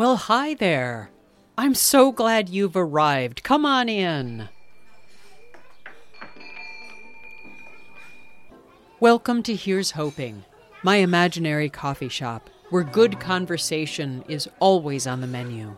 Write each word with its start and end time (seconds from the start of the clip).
Well, 0.00 0.16
hi 0.16 0.54
there. 0.54 1.10
I'm 1.58 1.74
so 1.74 2.10
glad 2.10 2.48
you've 2.48 2.74
arrived. 2.74 3.42
Come 3.42 3.66
on 3.66 3.86
in. 3.90 4.48
Welcome 8.98 9.42
to 9.42 9.54
Here's 9.54 9.90
Hoping, 9.90 10.46
my 10.82 10.96
imaginary 10.96 11.68
coffee 11.68 12.08
shop 12.08 12.48
where 12.70 12.82
good 12.82 13.20
conversation 13.20 14.24
is 14.26 14.48
always 14.58 15.06
on 15.06 15.20
the 15.20 15.26
menu. 15.26 15.76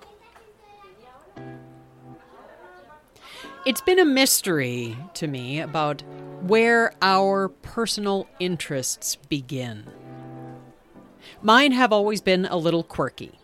It's 3.67 3.81
been 3.81 3.99
a 3.99 4.05
mystery 4.05 4.97
to 5.15 5.27
me 5.27 5.59
about 5.59 6.05
where 6.43 6.95
our 7.03 7.49
personal 7.49 8.29
interests 8.39 9.17
begin. 9.17 9.91
Mine 11.43 11.73
have 11.73 11.93
always 11.93 12.21
been 12.21 12.45
a 12.45 12.57
little 12.57 12.85
quirky. 12.85 13.41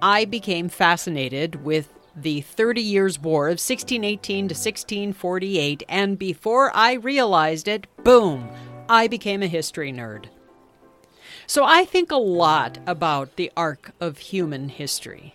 I 0.00 0.24
became 0.24 0.68
fascinated 0.68 1.64
with 1.64 1.92
the 2.14 2.40
Thirty 2.40 2.80
Years' 2.80 3.18
War 3.18 3.46
of 3.46 3.58
1618 3.58 4.48
to 4.48 4.54
1648, 4.54 5.82
and 5.88 6.18
before 6.18 6.70
I 6.74 6.94
realized 6.94 7.68
it, 7.68 7.86
boom, 8.04 8.48
I 8.88 9.08
became 9.08 9.42
a 9.42 9.48
history 9.48 9.92
nerd. 9.92 10.26
So 11.46 11.64
I 11.64 11.84
think 11.84 12.10
a 12.10 12.16
lot 12.16 12.78
about 12.86 13.36
the 13.36 13.50
arc 13.56 13.92
of 14.00 14.18
human 14.18 14.68
history. 14.68 15.34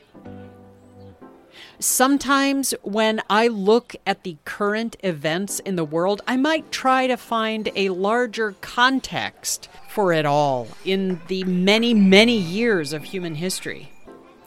Sometimes, 1.80 2.74
when 2.84 3.22
I 3.30 3.48
look 3.48 3.96
at 4.08 4.24
the 4.24 4.38
current 4.46 4.96
events 5.04 5.60
in 5.60 5.76
the 5.76 5.84
world, 5.84 6.22
I 6.28 6.38
might 6.38 6.72
try 6.72 7.08
to 7.08 7.18
find 7.18 7.70
a 7.76 7.90
larger 7.90 8.56
context 8.62 9.68
for 9.90 10.14
it 10.14 10.26
all 10.26 10.68
in 10.86 11.20
the 11.28 11.44
many, 11.44 11.94
many 11.94 12.38
years 12.38 12.94
of 12.94 13.04
human 13.06 13.36
history. 13.36 13.93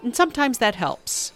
And 0.07 0.15
sometimes 0.15 0.59
that 0.59 0.77
helps. 0.77 1.33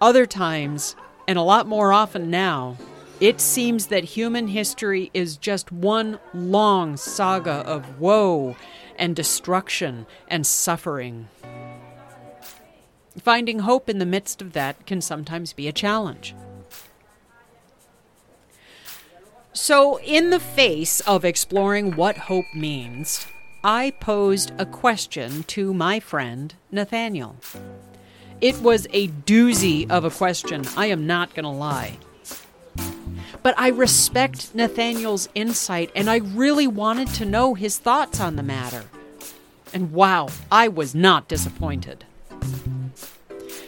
Other 0.00 0.26
times, 0.26 0.96
and 1.28 1.38
a 1.38 1.42
lot 1.42 1.68
more 1.68 1.92
often 1.92 2.28
now, 2.28 2.76
it 3.20 3.40
seems 3.40 3.86
that 3.86 4.02
human 4.02 4.48
history 4.48 5.08
is 5.14 5.36
just 5.36 5.70
one 5.70 6.18
long 6.34 6.96
saga 6.96 7.62
of 7.68 8.00
woe 8.00 8.56
and 8.96 9.14
destruction 9.14 10.06
and 10.26 10.44
suffering. 10.44 11.28
Finding 13.16 13.60
hope 13.60 13.88
in 13.88 14.00
the 14.00 14.04
midst 14.04 14.42
of 14.42 14.52
that 14.52 14.84
can 14.84 15.00
sometimes 15.00 15.52
be 15.52 15.68
a 15.68 15.72
challenge. 15.72 16.34
So, 19.52 20.00
in 20.00 20.30
the 20.30 20.40
face 20.40 20.98
of 21.02 21.24
exploring 21.24 21.94
what 21.94 22.16
hope 22.16 22.52
means, 22.52 23.28
I 23.64 23.92
posed 24.00 24.52
a 24.58 24.66
question 24.66 25.44
to 25.44 25.72
my 25.72 26.00
friend 26.00 26.52
Nathaniel. 26.72 27.36
It 28.40 28.60
was 28.60 28.88
a 28.92 29.06
doozy 29.06 29.88
of 29.88 30.04
a 30.04 30.10
question, 30.10 30.64
I 30.76 30.86
am 30.86 31.06
not 31.06 31.32
going 31.32 31.44
to 31.44 31.48
lie. 31.48 31.98
But 33.40 33.54
I 33.56 33.68
respect 33.68 34.52
Nathaniel's 34.52 35.28
insight 35.36 35.92
and 35.94 36.10
I 36.10 36.16
really 36.16 36.66
wanted 36.66 37.06
to 37.14 37.24
know 37.24 37.54
his 37.54 37.78
thoughts 37.78 38.18
on 38.18 38.34
the 38.34 38.42
matter. 38.42 38.82
And 39.72 39.92
wow, 39.92 40.28
I 40.50 40.66
was 40.66 40.92
not 40.92 41.28
disappointed. 41.28 42.04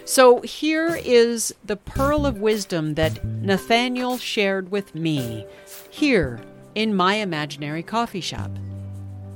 So 0.05 0.41
here 0.41 1.01
is 1.05 1.55
the 1.64 1.77
pearl 1.77 2.27
of 2.27 2.41
wisdom 2.41 2.95
that 2.95 3.25
Nathaniel 3.25 4.19
shared 4.19 4.73
with 4.73 4.97
me 4.97 5.47
here 5.89 6.41
in 6.75 6.97
my 6.97 7.14
imaginary 7.14 7.84
coffee 7.84 8.20
shop. 8.20 8.51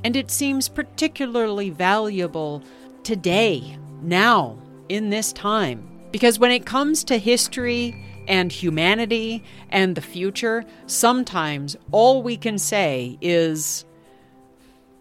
And 0.04 0.16
it 0.16 0.30
seems 0.30 0.68
particularly 0.68 1.70
valuable 1.70 2.62
today, 3.02 3.76
now, 4.00 4.58
in 4.88 5.10
this 5.10 5.32
time. 5.32 5.88
Because 6.12 6.38
when 6.38 6.50
it 6.50 6.64
comes 6.64 7.04
to 7.04 7.18
history 7.18 8.04
and 8.26 8.52
humanity 8.52 9.42
and 9.70 9.94
the 9.94 10.00
future, 10.00 10.64
sometimes 10.86 11.76
all 11.90 12.22
we 12.22 12.36
can 12.36 12.58
say 12.58 13.18
is, 13.20 13.84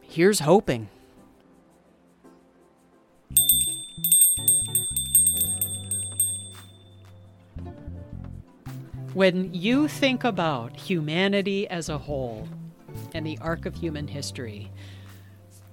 here's 0.02 0.40
hoping. 0.40 0.90
When 9.14 9.54
you 9.54 9.88
think 9.88 10.24
about 10.24 10.76
humanity 10.76 11.68
as 11.70 11.90
a 11.90 11.98
whole 11.98 12.48
and 13.14 13.26
the 13.26 13.38
arc 13.42 13.66
of 13.66 13.76
human 13.76 14.08
history, 14.08 14.72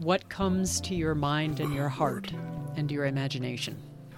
what 0.04 0.28
comes 0.28 0.80
to 0.82 0.94
your 0.94 1.14
mind 1.14 1.60
and 1.60 1.74
your 1.74 1.88
heart 1.88 2.30
and 2.76 2.92
your 2.92 3.06
imagination? 3.06 3.76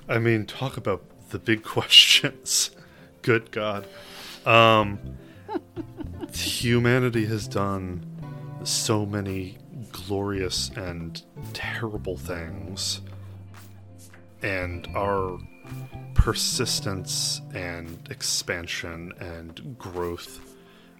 I 0.08 0.19
mean, 0.19 0.44
talk 0.44 0.76
about 0.76 1.04
the 1.30 1.38
big 1.38 1.62
questions. 1.64 2.70
Good 3.22 3.50
God. 3.52 3.86
Um, 4.44 4.98
humanity 6.32 7.26
has 7.26 7.47
done 7.47 8.04
so 8.64 9.06
many 9.06 9.58
glorious 9.92 10.70
and 10.76 11.22
terrible 11.52 12.16
things. 12.16 13.00
And 14.42 14.88
our 14.94 15.38
persistence 16.14 17.41
and 17.54 18.06
expansion 18.10 19.12
and 19.20 19.76
growth 19.78 20.45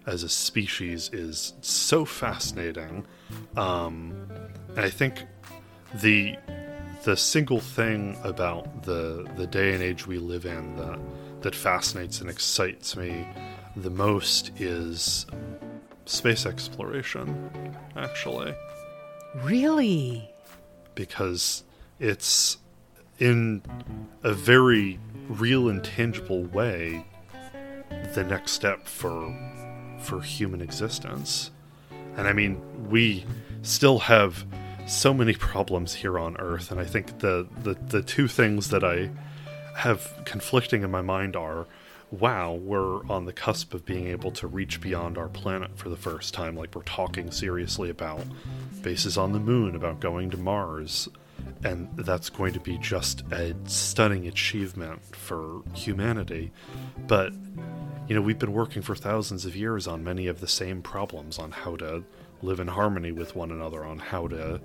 as 0.07 0.23
a 0.23 0.29
species 0.29 1.09
is 1.13 1.53
so 1.61 2.05
fascinating. 2.05 3.05
Um, 3.55 4.13
and 4.69 4.79
I 4.79 4.89
think 4.89 5.23
the 6.01 6.35
the 7.03 7.15
single 7.15 7.59
thing 7.59 8.17
about 8.23 8.83
the 8.83 9.29
the 9.37 9.45
day 9.47 9.73
and 9.73 9.83
age 9.83 10.07
we 10.07 10.17
live 10.17 10.45
in 10.45 10.75
that 10.77 10.99
that 11.41 11.55
fascinates 11.55 12.19
and 12.21 12.29
excites 12.29 12.95
me 12.97 13.27
the 13.75 13.89
most 13.91 14.51
is 14.59 15.25
space 16.05 16.45
exploration 16.45 17.75
actually 17.95 18.53
Really? 19.43 20.29
because 20.95 21.63
it's 21.99 22.57
in 23.19 23.61
a 24.23 24.33
very 24.33 24.99
real 25.29 25.69
and 25.69 25.83
tangible 25.83 26.43
way 26.45 27.05
the 28.15 28.23
next 28.23 28.51
step 28.53 28.87
for 28.87 29.27
for 29.99 30.21
human 30.21 30.61
existence. 30.61 31.51
And 32.15 32.27
i 32.27 32.33
mean 32.33 32.61
we 32.89 33.25
still 33.61 33.99
have 33.99 34.45
so 34.87 35.13
many 35.13 35.33
problems 35.33 35.93
here 35.93 36.17
on 36.17 36.37
earth 36.37 36.71
and 36.71 36.79
i 36.79 36.85
think 36.85 37.19
the 37.19 37.45
the, 37.63 37.73
the 37.73 38.01
two 38.01 38.27
things 38.27 38.69
that 38.69 38.83
i 38.83 39.09
have 39.75 40.13
conflicting 40.25 40.81
in 40.81 40.89
my 40.89 41.01
mind 41.01 41.35
are 41.35 41.67
wow 42.11 42.53
we're 42.53 43.05
on 43.07 43.25
the 43.25 43.33
cusp 43.33 43.73
of 43.73 43.85
being 43.85 44.07
able 44.07 44.31
to 44.31 44.47
reach 44.47 44.79
beyond 44.81 45.17
our 45.17 45.27
planet 45.27 45.77
for 45.77 45.89
the 45.89 45.95
first 45.97 46.33
time. 46.33 46.55
Like 46.55 46.73
we're 46.73 46.83
talking 46.83 47.31
seriously 47.31 47.89
about 47.89 48.21
bases 48.81 49.17
on 49.17 49.33
the 49.33 49.39
moon 49.39 49.75
about 49.75 49.99
going 49.99 50.29
to 50.31 50.37
mars 50.37 51.09
and 51.63 51.89
that's 51.97 52.29
going 52.29 52.53
to 52.53 52.59
be 52.59 52.77
just 52.77 53.23
a 53.31 53.53
stunning 53.65 54.27
achievement 54.27 55.03
for 55.15 55.61
humanity. 55.73 56.51
But 57.07 57.33
you 58.07 58.15
know 58.15 58.21
we've 58.21 58.39
been 58.39 58.53
working 58.53 58.81
for 58.81 58.95
thousands 58.95 59.45
of 59.45 59.55
years 59.55 59.87
on 59.87 60.03
many 60.03 60.27
of 60.27 60.39
the 60.39 60.47
same 60.47 60.81
problems 60.81 61.37
on 61.37 61.51
how 61.51 61.75
to 61.75 62.03
live 62.41 62.59
in 62.59 62.67
harmony 62.67 63.11
with 63.11 63.35
one 63.35 63.51
another 63.51 63.83
on 63.83 63.99
how 63.99 64.27
to 64.27 64.61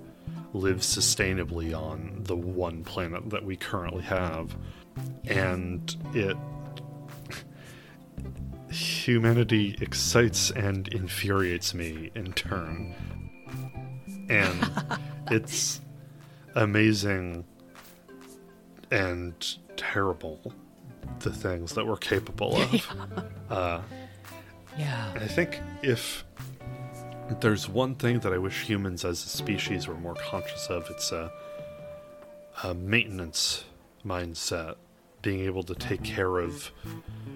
live 0.53 0.77
sustainably 0.77 1.77
on 1.77 2.21
the 2.23 2.35
one 2.35 2.83
planet 2.83 3.29
that 3.31 3.43
we 3.43 3.55
currently 3.55 4.03
have. 4.03 4.55
And 5.25 5.95
it 6.13 6.37
humanity 8.69 9.75
excites 9.81 10.49
and 10.51 10.87
infuriates 10.87 11.73
me 11.73 12.11
in 12.15 12.33
turn. 12.33 12.95
And 14.29 14.71
it's 15.31 15.81
amazing 16.55 17.45
and 18.91 19.57
terrible 19.75 20.53
the 21.19 21.31
things 21.31 21.73
that 21.73 21.85
we're 21.85 21.97
capable 21.97 22.55
of 22.61 22.89
uh, 23.49 23.81
Yeah. 24.77 25.13
I 25.15 25.27
think 25.27 25.59
if 25.81 26.25
there's 27.39 27.69
one 27.69 27.95
thing 27.95 28.19
that 28.19 28.33
I 28.33 28.37
wish 28.37 28.63
humans 28.63 29.05
as 29.05 29.23
a 29.25 29.29
species 29.29 29.87
were 29.87 29.95
more 29.95 30.15
conscious 30.15 30.67
of, 30.67 30.87
it's 30.89 31.11
a, 31.11 31.31
a 32.63 32.73
maintenance 32.73 33.63
mindset, 34.05 34.75
being 35.21 35.41
able 35.41 35.63
to 35.63 35.75
take 35.75 36.03
care 36.03 36.39
of 36.39 36.69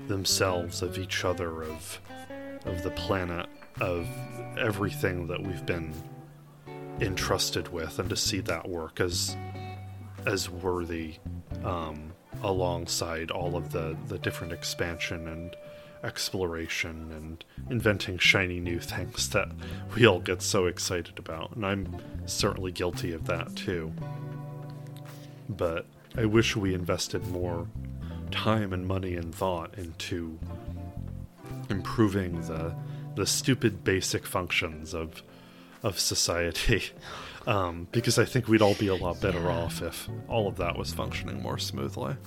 themselves, 0.07 0.81
of 0.81 0.97
each 0.97 1.23
other, 1.23 1.63
of 1.63 2.01
of 2.65 2.83
the 2.83 2.91
planet, 2.91 3.47
of 3.79 4.05
everything 4.59 5.27
that 5.27 5.41
we've 5.41 5.65
been 5.65 5.93
entrusted 6.99 7.69
with, 7.71 7.97
and 7.99 8.09
to 8.09 8.15
see 8.15 8.41
that 8.41 8.67
work 8.67 8.99
as 8.99 9.37
as 10.25 10.49
worthy 10.49 11.15
um, 11.63 12.11
alongside 12.43 13.31
all 13.31 13.55
of 13.55 13.71
the 13.71 13.95
the 14.07 14.17
different 14.19 14.53
expansion 14.53 15.27
and 15.27 15.55
exploration 16.03 17.11
and 17.11 17.43
inventing 17.71 18.17
shiny 18.17 18.59
new 18.59 18.79
things 18.79 19.29
that 19.29 19.49
we 19.95 20.05
all 20.05 20.19
get 20.19 20.41
so 20.41 20.67
excited 20.67 21.17
about. 21.17 21.55
And 21.55 21.65
i'm 21.65 21.97
certainly 22.25 22.71
guilty 22.71 23.13
of 23.13 23.25
that 23.27 23.55
too. 23.55 23.91
But 25.49 25.85
I 26.15 26.25
wish 26.25 26.55
we 26.55 26.73
invested 26.73 27.25
more 27.27 27.67
time 28.31 28.73
and 28.73 28.87
money 28.87 29.15
and 29.15 29.33
thought 29.33 29.77
into 29.77 30.37
improving 31.69 32.41
the 32.41 32.75
the 33.15 33.25
stupid 33.25 33.83
basic 33.83 34.27
functions 34.27 34.93
of 34.93 35.23
of 35.83 35.99
society. 35.99 36.83
Um, 37.47 37.87
because 37.93 38.19
I 38.19 38.25
think 38.25 38.49
we'd 38.49 38.61
all 38.61 38.73
be 38.75 38.87
a 38.87 38.95
lot 38.95 39.21
better 39.21 39.39
Yeah. 39.39 39.57
off 39.59 39.81
if 39.81 40.09
all 40.27 40.49
of 40.49 40.57
that 40.57 40.77
was 40.77 40.93
functioning 40.93 41.41
more 41.41 41.57
smoothly. 41.57 42.17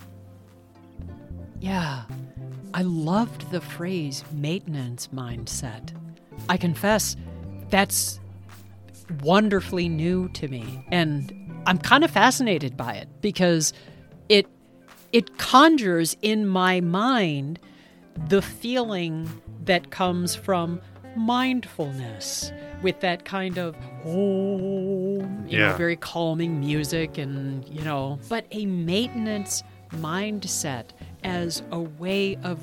Yeah. 1.60 2.04
I 2.72 2.80
loved 2.80 3.50
the 3.50 3.60
phrase 3.60 4.24
maintenance 4.32 5.08
mindset. 5.08 5.92
I 6.48 6.56
confess 6.56 7.16
that's 7.68 8.18
wonderfully 9.22 9.90
new 9.90 10.30
to 10.30 10.48
me 10.48 10.86
and 10.90 11.34
I'm 11.66 11.76
kind 11.76 12.02
of 12.02 12.10
fascinated 12.10 12.78
by 12.78 12.94
it 12.94 13.08
because 13.20 13.74
it 14.30 14.46
it 15.12 15.36
conjures 15.36 16.16
in 16.22 16.46
my 16.46 16.80
mind 16.80 17.58
the 18.28 18.40
feeling 18.40 19.28
that 19.66 19.90
comes 19.90 20.34
from 20.34 20.80
mindfulness 21.14 22.52
with 22.82 23.00
that 23.00 23.24
kind 23.24 23.58
of 23.58 23.76
oh 24.06 25.18
you 25.46 25.58
know 25.58 25.74
very 25.76 25.96
calming 25.96 26.60
music 26.60 27.18
and 27.18 27.66
you 27.68 27.82
know 27.82 28.18
but 28.28 28.44
a 28.52 28.66
maintenance 28.66 29.62
mindset 29.92 30.86
as 31.24 31.62
a 31.72 31.80
way 31.80 32.36
of 32.42 32.58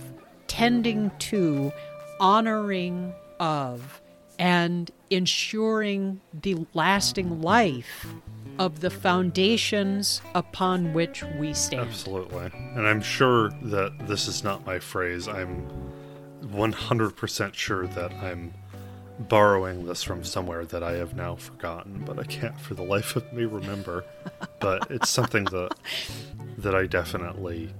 tending 0.48 1.12
to 1.20 1.72
honoring 2.20 3.14
of 3.40 4.02
and 4.40 4.92
ensuring 5.10 6.22
the 6.34 6.56
lasting 6.74 7.42
life 7.42 8.08
of 8.60 8.80
the 8.80 8.90
foundations 8.90 10.22
upon 10.34 10.94
which 10.94 11.24
we 11.38 11.54
stand 11.54 11.88
Absolutely. 11.88 12.50
And 12.76 12.88
I'm 12.88 13.02
sure 13.02 13.50
that 13.64 14.08
this 14.08 14.28
is 14.28 14.44
not 14.44 14.66
my 14.66 14.80
phrase. 14.80 15.28
I'm 15.28 15.68
100% 16.44 17.54
sure 17.54 17.88
that 17.88 18.12
I'm 18.14 18.54
borrowing 19.20 19.86
this 19.86 20.04
from 20.04 20.24
somewhere 20.24 20.66
that 20.66 20.84
I 20.84 20.94
have 20.94 21.16
now 21.16 21.36
forgotten, 21.36 22.04
but 22.06 22.20
I 22.20 22.24
can't 22.24 22.60
for 22.60 22.74
the 22.74 22.84
life 22.84 23.16
of 23.16 23.32
me 23.34 23.46
remember. 23.46 24.06
but 24.60 24.90
it's 24.92 25.10
something 25.10 25.46
that 25.46 25.76
that 26.58 26.76
I 26.76 26.86
definitely 26.86 27.74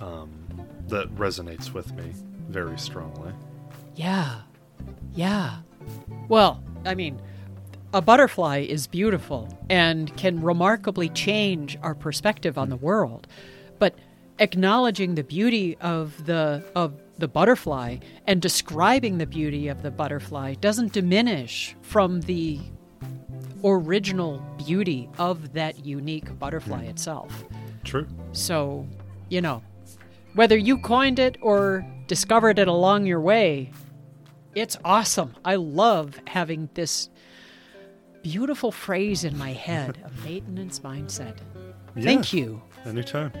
um, 0.00 0.46
that 0.88 1.14
resonates 1.16 1.72
with 1.72 1.92
me 1.94 2.12
very 2.48 2.78
strongly. 2.78 3.32
Yeah. 3.96 4.42
Yeah. 5.14 5.58
Well, 6.28 6.62
I 6.84 6.94
mean, 6.94 7.20
a 7.92 8.02
butterfly 8.02 8.58
is 8.58 8.86
beautiful 8.86 9.48
and 9.68 10.14
can 10.16 10.40
remarkably 10.40 11.08
change 11.08 11.76
our 11.82 11.94
perspective 11.94 12.58
on 12.58 12.68
the 12.68 12.76
world. 12.76 13.26
But 13.78 13.94
acknowledging 14.38 15.14
the 15.14 15.24
beauty 15.24 15.76
of 15.80 16.26
the 16.26 16.62
of 16.74 16.94
the 17.18 17.28
butterfly 17.28 17.98
and 18.26 18.40
describing 18.40 19.18
the 19.18 19.26
beauty 19.26 19.68
of 19.68 19.82
the 19.82 19.90
butterfly 19.90 20.54
doesn't 20.54 20.92
diminish 20.92 21.76
from 21.82 22.20
the 22.22 22.60
original 23.64 24.38
beauty 24.64 25.08
of 25.18 25.52
that 25.52 25.84
unique 25.84 26.38
butterfly 26.38 26.84
hmm. 26.84 26.90
itself. 26.90 27.44
True. 27.84 28.06
So, 28.32 28.86
you 29.28 29.40
know, 29.40 29.62
whether 30.34 30.56
you 30.56 30.78
coined 30.78 31.18
it 31.18 31.36
or 31.40 31.84
discovered 32.06 32.58
it 32.58 32.68
along 32.68 33.06
your 33.06 33.20
way, 33.20 33.72
it's 34.54 34.76
awesome. 34.84 35.34
I 35.44 35.56
love 35.56 36.20
having 36.26 36.68
this 36.74 37.10
beautiful 38.22 38.72
phrase 38.72 39.24
in 39.24 39.36
my 39.38 39.52
head 39.52 39.98
a 40.04 40.10
maintenance 40.24 40.80
mindset. 40.80 41.36
Thank 41.96 42.32
Yeah, 42.32 42.40
you. 42.40 42.62
Anytime. 42.84 43.32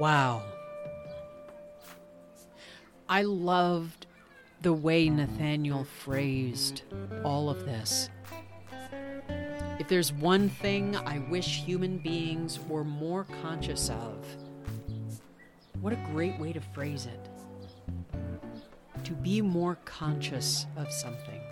Wow. 0.00 0.44
I 3.06 3.20
loved 3.20 4.06
the 4.62 4.72
way 4.72 5.10
Nathaniel 5.10 5.84
phrased 5.84 6.84
all 7.22 7.50
of 7.50 7.66
this. 7.66 8.08
If 9.78 9.88
there's 9.88 10.10
one 10.10 10.48
thing 10.48 10.96
I 10.96 11.18
wish 11.18 11.64
human 11.64 11.98
beings 11.98 12.58
were 12.66 12.82
more 12.82 13.26
conscious 13.42 13.90
of, 13.90 14.24
what 15.82 15.92
a 15.92 16.08
great 16.14 16.40
way 16.40 16.54
to 16.54 16.62
phrase 16.62 17.04
it. 17.04 17.28
To 19.04 19.12
be 19.12 19.42
more 19.42 19.76
conscious 19.84 20.64
of 20.78 20.90
something. 20.90 21.42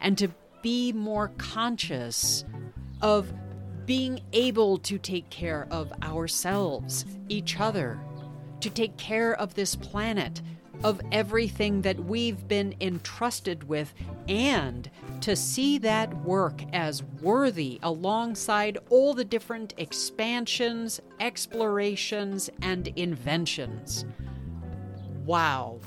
And 0.00 0.16
to 0.16 0.30
be 0.62 0.94
more 0.94 1.30
conscious 1.36 2.46
of 3.02 3.30
being 3.86 4.20
able 4.32 4.78
to 4.78 4.98
take 4.98 5.30
care 5.30 5.66
of 5.70 5.92
ourselves, 6.02 7.04
each 7.28 7.58
other, 7.60 7.98
to 8.60 8.68
take 8.68 8.96
care 8.96 9.34
of 9.34 9.54
this 9.54 9.76
planet, 9.76 10.42
of 10.84 11.00
everything 11.12 11.80
that 11.82 11.98
we've 11.98 12.46
been 12.48 12.74
entrusted 12.80 13.66
with, 13.68 13.94
and 14.28 14.90
to 15.20 15.34
see 15.34 15.78
that 15.78 16.12
work 16.22 16.62
as 16.72 17.02
worthy 17.22 17.78
alongside 17.82 18.76
all 18.90 19.14
the 19.14 19.24
different 19.24 19.72
expansions, 19.78 21.00
explorations, 21.20 22.50
and 22.60 22.88
inventions. 22.88 24.04
Wow. 25.24 25.80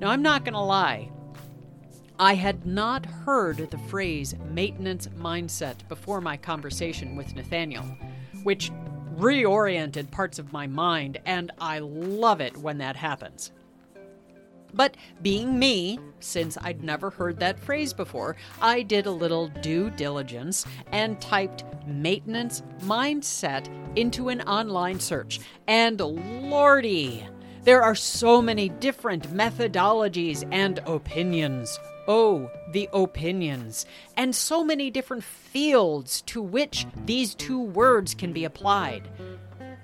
Now, 0.00 0.10
I'm 0.10 0.22
not 0.22 0.44
going 0.44 0.54
to 0.54 0.60
lie. 0.60 1.10
I 2.18 2.34
had 2.34 2.64
not 2.64 3.04
heard 3.06 3.70
the 3.70 3.78
phrase 3.78 4.34
maintenance 4.50 5.08
mindset 5.18 5.86
before 5.88 6.20
my 6.20 6.36
conversation 6.36 7.16
with 7.16 7.34
Nathaniel, 7.34 7.84
which 8.44 8.70
reoriented 9.16 10.10
parts 10.10 10.38
of 10.38 10.52
my 10.52 10.66
mind, 10.66 11.18
and 11.26 11.50
I 11.60 11.80
love 11.80 12.40
it 12.40 12.56
when 12.56 12.78
that 12.78 12.96
happens. 12.96 13.50
But 14.72 14.96
being 15.22 15.58
me, 15.58 16.00
since 16.18 16.58
I'd 16.60 16.82
never 16.82 17.10
heard 17.10 17.38
that 17.38 17.60
phrase 17.60 17.92
before, 17.92 18.36
I 18.60 18.82
did 18.82 19.06
a 19.06 19.10
little 19.10 19.48
due 19.48 19.90
diligence 19.90 20.66
and 20.90 21.20
typed 21.20 21.64
maintenance 21.86 22.62
mindset 22.82 23.68
into 23.96 24.30
an 24.30 24.40
online 24.42 24.98
search. 24.98 25.40
And 25.68 26.00
lordy, 26.00 27.24
there 27.64 27.82
are 27.82 27.94
so 27.94 28.40
many 28.40 28.68
different 28.68 29.34
methodologies 29.34 30.46
and 30.52 30.78
opinions. 30.86 31.78
Oh, 32.06 32.50
the 32.72 32.88
opinions. 32.92 33.86
And 34.16 34.34
so 34.34 34.62
many 34.62 34.90
different 34.90 35.24
fields 35.24 36.22
to 36.22 36.42
which 36.42 36.86
these 37.06 37.34
two 37.34 37.60
words 37.60 38.14
can 38.14 38.32
be 38.32 38.44
applied 38.44 39.08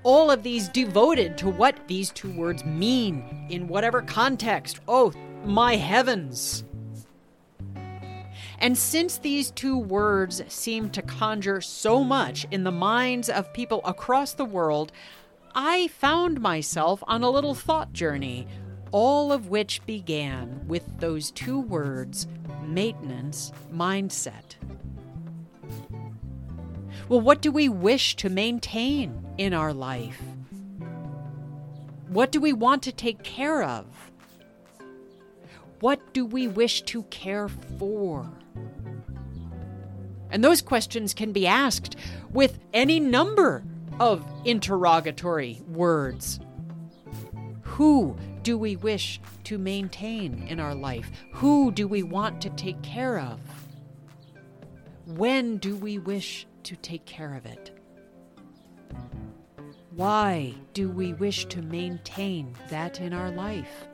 all 0.03 0.31
of 0.31 0.43
these 0.43 0.69
devoted 0.69 1.37
to 1.39 1.49
what 1.49 1.77
these 1.87 2.11
two 2.11 2.31
words 2.33 2.65
mean 2.65 3.47
in 3.51 3.69
whatever 3.69 4.03
context. 4.03 4.81
Oh, 4.89 5.13
my 5.45 5.77
heavens! 5.77 6.65
And 8.59 8.77
since 8.77 9.19
these 9.19 9.51
two 9.51 9.79
words 9.79 10.43
seem 10.49 10.91
to 10.91 11.01
conjure 11.01 11.63
so 11.63 12.05
much 12.05 12.47
in 12.51 12.65
the 12.65 12.71
minds 12.71 13.31
of 13.31 13.53
people 13.55 13.81
across 13.85 14.35
the 14.35 14.45
world, 14.45 14.93
I 15.55 15.89
found 15.89 16.41
myself 16.41 17.03
on 17.07 17.23
a 17.23 17.31
little 17.31 17.55
thought 17.55 17.93
journey, 17.93 18.47
all 18.93 19.33
of 19.33 19.49
which 19.49 19.85
began 19.87 20.67
with 20.67 21.01
those 21.01 21.31
two 21.31 21.61
words 21.61 22.29
maintenance 22.65 23.53
mindset. 23.73 24.55
Well, 27.09 27.21
what 27.21 27.43
do 27.43 27.51
we 27.51 27.69
wish 27.69 28.15
to 28.17 28.29
maintain 28.29 29.27
in 29.39 29.53
our 29.53 29.73
life? 29.73 30.21
What 32.09 32.31
do 32.31 32.41
we 32.41 32.53
want 32.53 32.85
to 32.85 32.93
take 32.93 33.25
care 33.25 33.65
of? 33.65 33.87
What 35.81 36.13
do 36.13 36.25
we 36.25 36.47
wish 36.47 36.83
to 36.83 37.03
care 37.05 37.49
for? 37.49 38.31
And 40.31 40.45
those 40.45 40.63
questions 40.63 41.15
can 41.15 41.33
be 41.33 41.47
asked 41.47 41.97
with 42.31 42.61
any 42.73 43.01
number 43.01 43.65
of 44.01 44.25
interrogatory 44.47 45.61
words. 45.69 46.41
Who 47.63 48.17
do 48.43 48.57
we 48.57 48.77
wish 48.77 49.21
to 49.45 49.59
maintain 49.59 50.47
in 50.49 50.59
our 50.59 50.75
life? 50.75 51.11
Who 51.35 51.71
do 51.71 51.87
we 51.87 52.03
want 52.03 52.41
to 52.43 52.51
take 52.51 52.81
care 52.83 53.21
of? 53.21 53.39
When 55.07 55.59
do 55.59 55.77
we 55.77 55.99
wish 55.99 56.47
to 56.65 56.77
take 56.77 57.05
care 57.05 57.35
of 57.35 57.45
it? 57.45 57.79
Why 59.91 60.55
do 60.73 60.91
we 60.91 61.13
wish 61.13 61.45
to 61.47 61.61
maintain 61.61 62.55
that 62.71 63.01
in 63.01 63.13
our 63.13 63.31
life? 63.31 63.87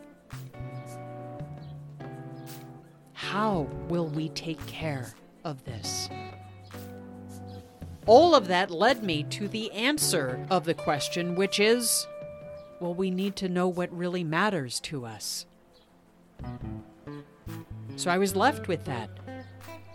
How 3.12 3.68
will 3.88 4.08
we 4.08 4.28
take 4.28 4.64
care 4.66 5.12
of 5.42 5.64
this? 5.64 6.08
All 8.06 8.34
of 8.34 8.48
that 8.48 8.70
led 8.70 9.02
me 9.02 9.24
to 9.24 9.48
the 9.48 9.70
answer 9.72 10.46
of 10.48 10.64
the 10.64 10.74
question, 10.74 11.34
which 11.34 11.60
is 11.60 12.06
well, 12.80 12.94
we 12.94 13.10
need 13.10 13.36
to 13.36 13.48
know 13.48 13.68
what 13.68 13.90
really 13.96 14.22
matters 14.22 14.80
to 14.80 15.06
us. 15.06 15.46
So 17.96 18.10
I 18.10 18.18
was 18.18 18.36
left 18.36 18.68
with 18.68 18.84
that. 18.84 19.08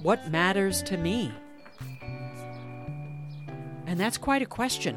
What 0.01 0.31
matters 0.31 0.81
to 0.83 0.97
me? 0.97 1.31
And 3.85 3.99
that's 3.99 4.17
quite 4.17 4.41
a 4.41 4.47
question. 4.47 4.95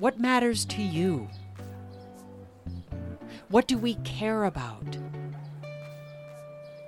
What 0.00 0.18
matters 0.18 0.64
to 0.66 0.82
you? 0.82 1.28
What 3.48 3.68
do 3.68 3.78
we 3.78 3.94
care 3.96 4.44
about? 4.44 4.98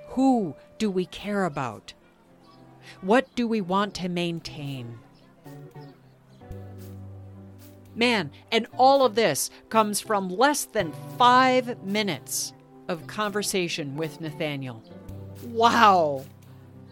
Who 0.09 0.55
do 0.77 0.91
we 0.91 1.05
care 1.05 1.45
about? 1.45 1.93
What 3.01 3.33
do 3.35 3.47
we 3.47 3.61
want 3.61 3.93
to 3.95 4.09
maintain? 4.09 4.99
Man, 7.95 8.31
and 8.51 8.67
all 8.77 9.05
of 9.05 9.15
this 9.15 9.49
comes 9.69 9.99
from 9.99 10.29
less 10.29 10.65
than 10.65 10.93
five 11.17 11.83
minutes 11.83 12.53
of 12.87 13.07
conversation 13.07 13.95
with 13.95 14.21
Nathaniel. 14.21 14.81
Wow! 15.47 16.25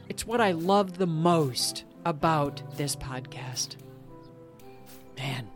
It's 0.10 0.26
what 0.26 0.42
I 0.42 0.52
love 0.52 0.98
the 0.98 1.08
most 1.08 1.86
about 2.06 2.62
this 2.76 2.96
podcast. 2.96 3.76
Man. 5.18 5.48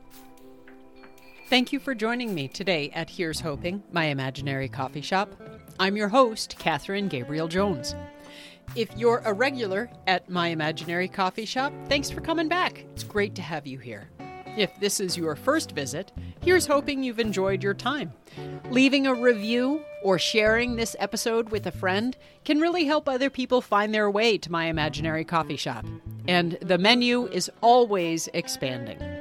Thank 1.50 1.72
you 1.72 1.80
for 1.80 1.94
joining 1.94 2.34
me 2.34 2.48
today 2.48 2.90
at 2.96 3.10
Here's 3.10 3.40
Hoping, 3.40 3.84
my 3.92 4.06
imaginary 4.06 4.70
coffee 4.70 5.02
shop. 5.02 5.30
I'm 5.80 5.98
your 5.98 6.08
host, 6.08 6.56
Catherine 6.58 7.08
Gabriel 7.08 7.48
Jones. 7.48 7.96
If 8.76 8.90
you're 8.98 9.22
a 9.24 9.34
regular 9.34 9.88
at 10.08 10.30
my 10.30 10.48
imaginary 10.48 11.08
coffee 11.08 11.46
shop, 11.46 11.72
thanks 11.88 12.10
for 12.10 12.22
coming 12.22 12.48
back. 12.48 12.86
It's 12.94 13.04
great 13.04 13.36
to 13.36 13.42
have 13.44 13.68
you 13.68 13.78
here. 13.78 14.10
If 14.58 14.80
this 14.80 15.00
is 15.00 15.16
your 15.16 15.36
first 15.36 15.74
visit, 15.74 16.12
here's 16.42 16.66
hoping 16.66 17.04
you've 17.04 17.20
enjoyed 17.20 17.62
your 17.62 17.76
time. 17.76 18.14
Leaving 18.72 19.06
a 19.06 19.14
review 19.14 19.84
or 20.04 20.18
sharing 20.18 20.76
this 20.76 20.96
episode 20.98 21.50
with 21.50 21.68
a 21.68 21.72
friend 21.72 22.18
can 22.46 22.60
really 22.60 22.86
help 22.86 23.08
other 23.08 23.30
people 23.30 23.62
find 23.62 23.94
their 23.94 24.10
way 24.10 24.40
to 24.40 24.52
my 24.52 24.66
imaginary 24.66 25.24
coffee 25.24 25.58
shop. 25.58 25.86
And 26.28 26.58
the 26.62 26.80
menu 26.80 27.28
is 27.28 27.52
always 27.62 28.28
expanding. 28.34 29.13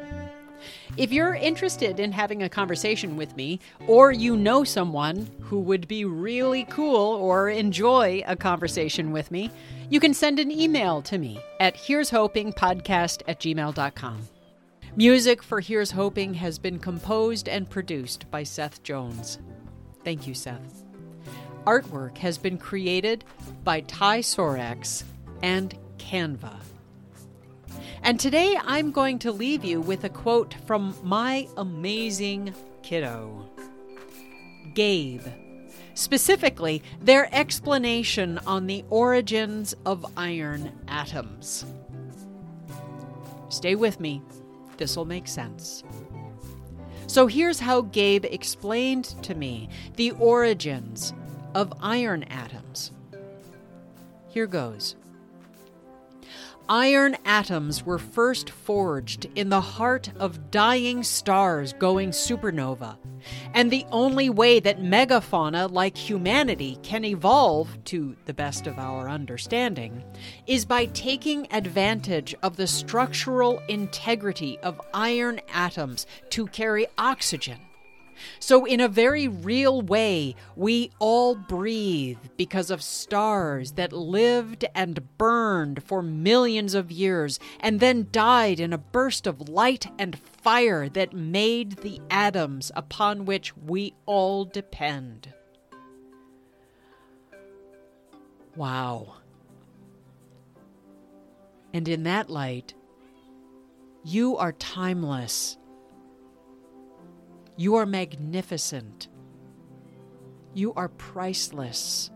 If 0.99 1.11
you're 1.11 1.35
interested 1.35 1.99
in 1.99 2.13
having 2.13 2.43
a 2.43 2.51
conversation 2.51 3.17
with 3.17 3.35
me, 3.35 3.61
or 3.87 4.13
you 4.13 4.37
know 4.37 4.63
someone 4.63 5.27
who 5.41 5.61
would 5.61 5.89
be 5.89 6.05
really 6.05 6.65
cool 6.65 7.15
or 7.15 7.49
enjoy 7.49 8.23
a 8.27 8.37
conversation 8.37 9.11
with 9.11 9.31
me, 9.31 9.51
you 9.89 10.01
can 10.01 10.13
send 10.13 10.39
an 10.39 10.51
email 10.51 11.01
to 11.03 11.17
me 11.17 11.41
at 11.61 11.77
here's 11.77 12.11
hoping 12.11 12.53
podcast 12.53 13.23
at 13.27 13.41
gmail.com. 13.41 14.29
Music 14.95 15.43
for 15.43 15.61
Here's 15.61 15.93
Hoping 15.93 16.35
has 16.35 16.59
been 16.59 16.79
composed 16.79 17.49
and 17.49 17.71
produced 17.71 18.31
by 18.31 18.43
Seth 18.43 18.83
Jones. 18.83 19.39
Thank 20.05 20.27
you, 20.27 20.35
Seth. 20.35 20.85
Artwork 21.65 22.19
has 22.19 22.37
been 22.37 22.59
created 22.59 23.25
by 23.65 23.81
Ty 23.81 24.21
Sorax 24.21 25.05
and 25.43 25.75
Canva. 25.97 26.53
And 28.03 28.19
today 28.19 28.59
I'm 28.65 28.91
going 28.91 29.19
to 29.21 29.33
leave 29.33 29.65
you 29.65 29.81
with 29.81 30.05
a 30.05 30.09
quote 30.09 30.55
from 30.67 30.95
my 31.03 31.49
amazing 31.57 32.55
kiddo, 32.83 33.49
Gabe. 34.75 35.27
Specifically, 35.95 36.83
their 37.01 37.33
explanation 37.35 38.39
on 38.47 38.67
the 38.67 38.85
origins 38.91 39.75
of 39.87 40.05
iron 40.17 40.73
atoms. 40.89 41.65
Stay 43.51 43.75
with 43.75 44.01
me 44.01 44.23
this 44.83 44.97
will 44.97 45.05
make 45.05 45.29
sense. 45.29 45.85
So 47.07 47.29
here's 47.29 47.61
how 47.61 47.83
Gabe 47.83 48.25
explained 48.25 49.05
to 49.23 49.35
me 49.35 49.69
the 49.95 50.11
origins 50.13 51.13
of 51.55 51.73
iron 51.81 52.25
atoms. 52.25 52.91
Here 54.29 54.49
goes. 54.49 54.97
Iron 56.69 57.17
atoms 57.25 57.85
were 57.85 57.99
first 57.99 58.49
forged 58.49 59.27
in 59.35 59.49
the 59.49 59.61
heart 59.61 60.11
of 60.19 60.51
dying 60.51 61.03
stars 61.03 61.73
going 61.73 62.11
supernova, 62.11 62.97
and 63.53 63.71
the 63.71 63.85
only 63.91 64.31
way 64.31 64.61
that 64.61 64.81
megafauna 64.81 65.71
like 65.71 65.97
humanity 65.97 66.79
can 66.83 67.05
evolve, 67.05 67.77
to 67.85 68.17
the 68.27 68.35
best 68.35 68.67
of 68.67 68.79
our 68.79 69.09
understanding, 69.09 70.05
is 70.47 70.65
by 70.65 70.87
taking 70.87 71.53
advantage 71.53 72.35
of 72.43 72.57
the 72.57 72.67
structural 72.67 73.59
integrity 73.69 74.59
of 74.61 74.81
iron 74.95 75.41
atoms 75.53 76.07
to 76.31 76.47
carry 76.47 76.87
oxygen 76.97 77.59
so, 78.39 78.65
in 78.65 78.81
a 78.81 78.89
very 78.89 79.29
real 79.29 79.83
way, 79.83 80.35
we 80.57 80.91
all 80.99 81.35
breathe 81.35 82.19
because 82.37 82.71
of 82.71 82.83
stars 82.83 83.73
that 83.73 83.93
lived 83.93 84.65
and 84.75 85.17
burned 85.19 85.83
for 85.83 86.03
millions 86.03 86.75
of 86.75 86.91
years 86.91 87.39
and 87.61 87.81
then 87.81 88.09
died 88.11 88.61
in 88.61 88.73
a 88.73 88.79
burst 88.79 89.27
of 89.27 89.49
light 89.49 89.87
and 89.99 90.19
fire 90.19 90.89
that 90.89 91.13
made 91.13 91.79
the 91.79 92.01
atoms 92.11 92.71
upon 92.75 93.25
which 93.25 93.57
we 93.57 93.95
all 94.07 94.45
depend. 94.45 95.33
Wow. 98.57 99.15
And 101.73 101.89
in 101.89 102.03
that 102.03 102.29
light, 102.29 102.75
you 104.05 104.37
are 104.37 104.53
timeless 104.53 105.57
you 107.57 107.77
are 107.77 107.87
magnificent. 107.87 109.09
You 110.55 110.73
are 110.75 110.89
priceless. 110.89 112.11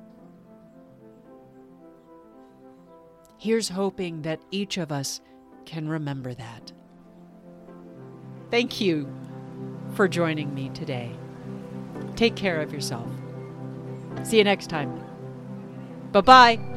Here's 3.39 3.69
hoping 3.69 4.23
that 4.23 4.41
each 4.51 4.77
of 4.79 4.91
us 4.91 5.21
can 5.65 5.89
remember 5.89 6.35
that. 6.35 6.73
Thank 8.51 8.81
you 8.81 9.13
for 9.95 10.09
joining 10.09 10.55
me 10.55 10.71
today. 10.71 11.13
Take 12.15 12.35
care 12.35 12.61
of 12.61 12.73
yourself. 12.73 13.11
See 14.23 14.39
you 14.39 14.45
next 14.45 14.69
time. 14.69 15.03
Bye 16.13 16.21
bye. 16.21 16.76